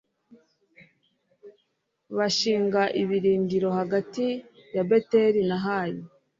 [2.17, 4.25] bashinga ibirindiro hagati
[4.75, 5.99] ya beteli na hayi